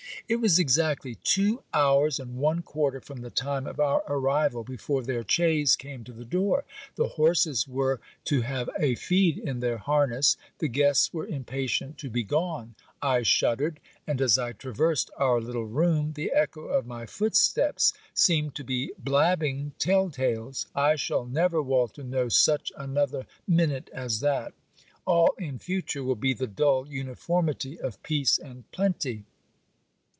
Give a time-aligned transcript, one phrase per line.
[0.29, 5.03] It was exactly two hours and one quarter from the time of our arrival, before
[5.03, 6.63] their chaise came to the door.
[6.95, 12.09] The horses were to have a feed in their harness; the guests were impatient to
[12.09, 12.75] be gone.
[13.01, 18.55] I shuddered: and, as I traversed our little room, the echo of my footsteps seemed
[18.55, 20.65] to be blabbing tell tales.
[20.73, 24.53] I shall never, Walter, know such another minute as that.
[25.05, 29.25] All in future will be the dull uniformity of peace and plenty.